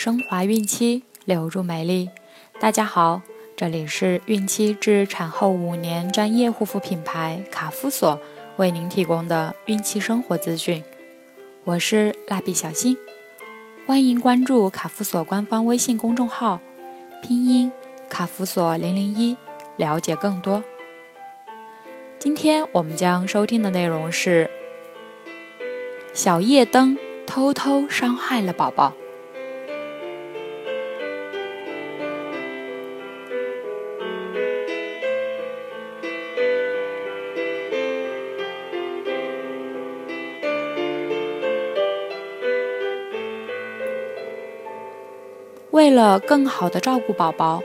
[0.00, 2.08] 升华孕期，留住美丽。
[2.58, 3.20] 大家好，
[3.54, 8.18] 这里是孕期至产后五年专业护肤品牌卡夫索
[8.56, 10.82] 为您提供的孕期生活资讯。
[11.64, 12.96] 我是蜡笔小新，
[13.86, 16.62] 欢迎关注卡夫索官方微信公众号，
[17.22, 17.70] 拼音
[18.08, 19.36] 卡夫索零零一，
[19.76, 20.64] 了解更多。
[22.18, 24.48] 今天我们将收听的内容是：
[26.14, 26.96] 小夜灯
[27.26, 28.94] 偷偷伤害了宝宝。
[45.80, 47.62] 为了更好的照顾宝宝，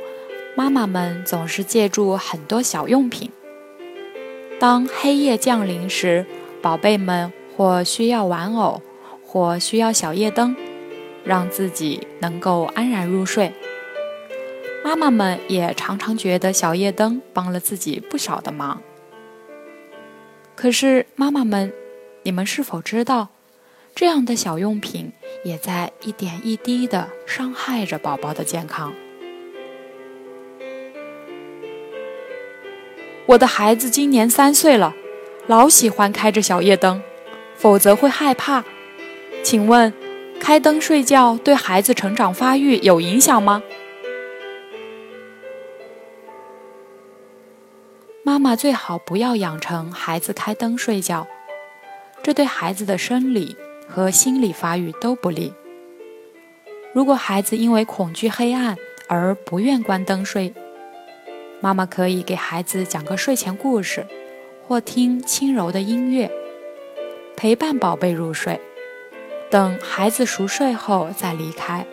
[0.55, 3.29] 妈妈们总是借助很多小用品。
[4.57, 6.25] 当黑夜降临时，
[6.61, 8.81] 宝贝们或需要玩偶，
[9.21, 10.55] 或需要小夜灯，
[11.25, 13.51] 让自己能够安然入睡。
[14.81, 18.81] 妈妈们也常常觉得小夜灯帮了自己不少的忙。
[20.55, 21.73] 可是，妈妈们，
[22.23, 23.27] 你们是否知道，
[23.93, 25.11] 这样的小用品？
[25.45, 28.91] 也在一点一滴地伤害着宝宝的健康。
[33.27, 34.95] 我的孩子今年三岁了，
[35.45, 36.99] 老喜欢开着小夜灯，
[37.55, 38.63] 否则会害怕。
[39.43, 39.93] 请问，
[40.39, 43.61] 开灯睡觉对孩子成长发育有影响吗？
[48.23, 51.27] 妈妈最好不要养成孩子开灯睡觉，
[52.23, 53.55] 这对孩子的生理。
[53.87, 55.53] 和心理发育都不利。
[56.93, 58.77] 如果孩子因为恐惧黑暗
[59.07, 60.53] 而不愿关灯睡，
[61.59, 64.05] 妈妈可以给孩子讲个睡前故事，
[64.65, 66.31] 或听轻柔的音乐，
[67.35, 68.59] 陪伴宝贝入睡。
[69.49, 71.85] 等孩子熟睡后再离开。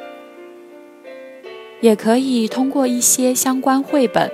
[1.81, 4.31] 也可以通过一些相关绘本，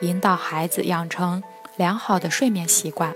[0.00, 1.42] 引导孩子养成
[1.76, 3.14] 良好的睡眠习惯。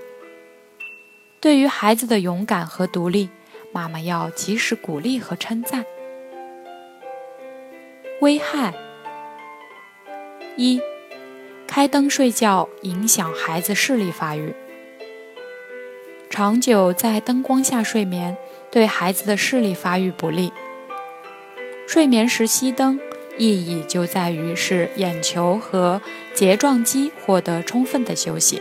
[1.38, 3.28] 对于孩子的勇敢和独立。
[3.78, 5.84] 妈妈要及时鼓励和称赞。
[8.21, 8.75] 危害：
[10.56, 10.81] 一、
[11.65, 14.53] 开灯睡觉影响孩子视力发育。
[16.28, 18.37] 长久在灯光下睡眠
[18.69, 20.53] 对孩子的视力发育不利。
[21.87, 22.99] 睡眠时熄灯，
[23.37, 26.03] 意义就在于使眼球和
[26.34, 28.60] 睫状肌获得充分的休息。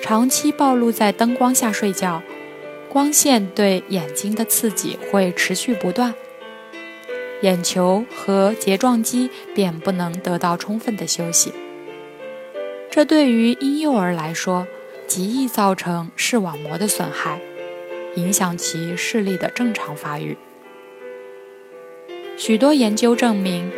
[0.00, 2.22] 长期暴露在灯光下睡觉。
[2.90, 6.12] 光线对眼睛的刺激会持续不断，
[7.40, 11.52] 眼球和睫状肌便不能得到充分的休息。
[12.90, 14.66] 这对于婴幼儿来说，
[15.06, 17.40] 极易造成视网膜的损害，
[18.16, 20.36] 影响其视力的正常发育。
[22.36, 23.70] 许多研究证明，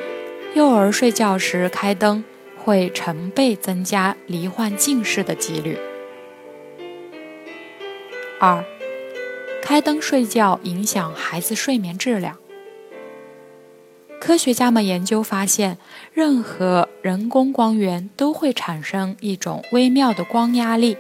[0.55, 2.25] 幼儿睡觉时开灯
[2.57, 5.77] 会成倍增加罹患近视的几率。
[8.41, 8.65] 二。
[9.73, 12.37] 开灯睡觉影响孩子睡眠质量。
[14.21, 15.79] 科学家们研究发现，
[16.13, 20.99] 任何人工光源都会产生一种微妙的光压力。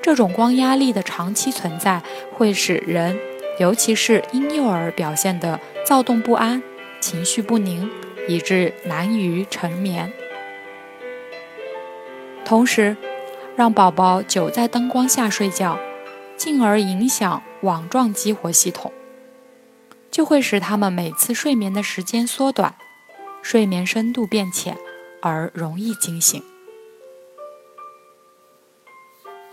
[0.00, 2.00] 这种光压力的长期存在
[2.32, 3.18] 会使人，
[3.58, 6.62] 尤其是婴幼儿表现得躁动不安、
[7.00, 7.90] 情绪不宁，
[8.28, 10.12] 以致难于成眠。
[12.44, 12.96] 同时，
[13.56, 15.76] 让宝宝久在灯光下睡觉。
[16.40, 18.90] 进而影响网状激活系统，
[20.10, 22.76] 就会使他们每次睡眠的时间缩短，
[23.42, 24.78] 睡眠深度变浅，
[25.20, 26.42] 而容易惊醒。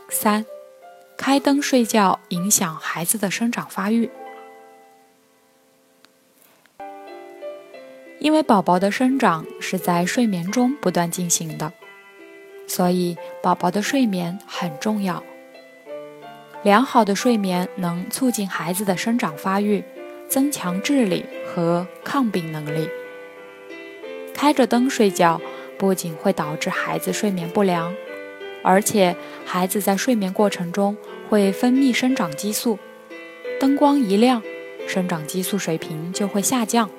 [0.07, 0.45] 三，
[1.17, 4.09] 开灯睡觉影响孩子的生长发育，
[8.19, 11.73] 因为宝宝的生长是在睡眠中不断进行的，
[12.66, 15.22] 所以宝宝的睡眠很重要。
[16.63, 19.83] 良好的睡眠能促进孩子的生长发育，
[20.27, 22.89] 增强智力和抗病能力。
[24.33, 25.39] 开着灯睡觉
[25.77, 27.93] 不仅会导致孩子睡眠不良，
[28.63, 29.15] 而且
[29.45, 30.97] 孩子在睡眠过程中
[31.29, 32.77] 会分泌生长激素，
[33.59, 34.41] 灯光一亮，
[34.87, 36.89] 生长激素水平就会下降，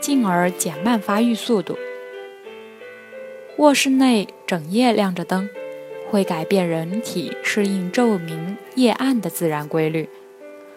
[0.00, 1.78] 进而减慢发育速度。
[3.56, 5.48] 卧室内整夜亮着灯。
[6.12, 10.06] 会改变人体适应昼明夜暗的自然规律，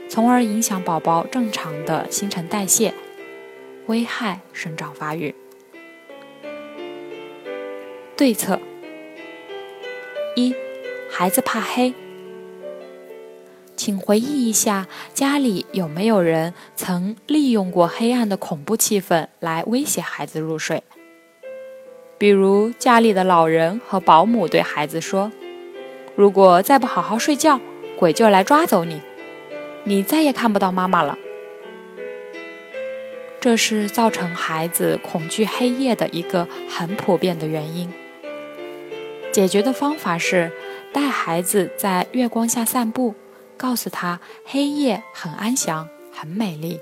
[0.07, 2.93] 从而影响宝宝正常的新陈代谢，
[3.87, 5.35] 危害生长发育。
[8.15, 8.61] 对策：
[10.37, 10.55] 一、
[11.11, 11.93] 孩子怕黑，
[13.75, 20.81] 请回忆一下，家里有没有人曾利用过黑暗的恐怖气氛来威胁孩子入睡？
[22.25, 25.31] 比如家里的老人和保姆对孩子说
[26.17, 27.61] ：“如果再不好好睡觉，
[27.99, 28.99] 鬼就来抓走你，
[29.83, 31.19] 你再也看不到妈妈了。”
[33.39, 37.93] 这是造成孩子恐惧黑夜的一个很普遍的原因。
[39.31, 40.51] 解决的方法是
[40.91, 43.13] 带孩子在月光下散步。
[43.55, 46.79] 告诉他，黑夜很安详，很美丽。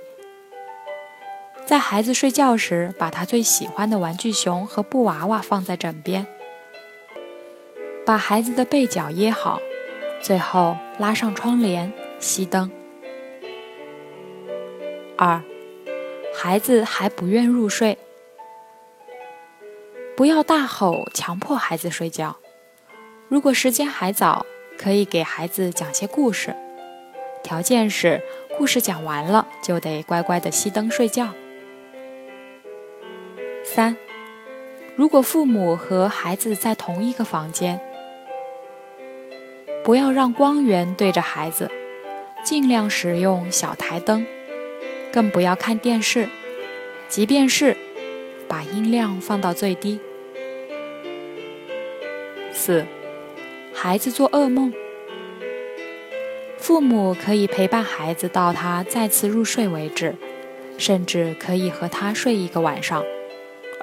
[1.66, 6.28] 在孩子睡觉时，把他最喜欢的玩具熊和布娃娃放在枕边，
[8.06, 9.60] 把孩子的被角掖好，
[10.22, 12.70] 最后拉上窗帘，熄灯。
[15.16, 15.42] 二，
[16.36, 17.98] 孩子还不愿入睡，
[20.18, 22.36] 不要大吼强迫孩子睡觉。
[23.30, 24.46] 如果时间还早，
[24.78, 26.54] 可以给孩子讲些故事。
[27.42, 28.22] 条件是，
[28.58, 31.34] 故事讲完了就得乖乖的熄灯睡觉。
[33.76, 33.98] 三，
[34.96, 37.82] 如果父母和孩子在同一个房间，
[39.84, 41.72] 不要让光源对着孩子，
[42.44, 44.28] 尽量使用小台灯，
[45.12, 46.30] 更不要看电视，
[47.10, 47.76] 即便是
[48.48, 50.00] 把音量放到最低。
[52.52, 52.86] 四，
[53.74, 54.72] 孩子做噩梦。
[56.60, 60.14] 父母可以陪伴孩子到他再次入睡为止，
[60.78, 63.04] 甚至可以和他睡一个晚上，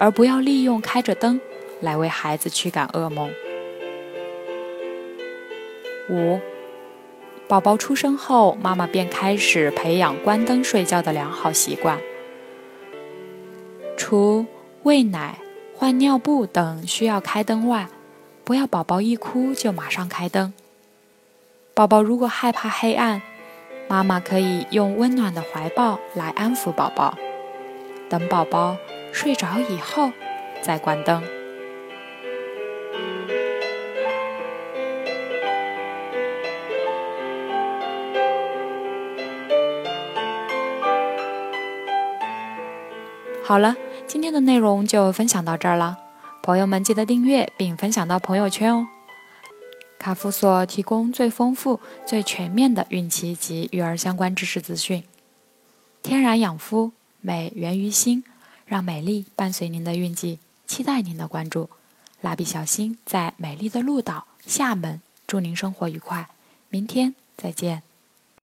[0.01, 1.39] 而不要利用开着灯
[1.81, 3.31] 来为孩子驱赶噩梦。
[6.09, 6.41] 五，
[7.47, 12.01] 宝宝出生后，妈妈便开始培养关灯睡觉的良好习惯。
[13.99, 14.47] 除
[14.85, 15.39] 喂奶、
[15.77, 17.87] 换尿布等需要开灯外，
[18.43, 20.55] 不要宝宝一哭就马上开灯。
[21.75, 23.21] 宝宝如果害怕黑暗，
[23.87, 27.19] 妈妈可以用温暖的怀抱来安抚宝宝。
[28.11, 28.77] 等宝宝
[29.13, 30.11] 睡着以后，
[30.61, 31.23] 再关灯。
[43.45, 43.77] 好了，
[44.09, 45.97] 今天的内容就分享到这儿了。
[46.43, 48.89] 朋友们，记得订阅并分享到朋友圈哦。
[50.01, 55.05] 卡夫所提供最丰富、最全面的孕期及育儿相关知识资讯。
[56.03, 58.25] 天然养肤，美源于心，
[58.67, 61.71] 让美丽伴随您的运气，期待您的关注。
[62.21, 66.29] 蜡笔小新在美丽的鹭岛厦门，祝您生活愉快，
[66.69, 67.90] 明天再见。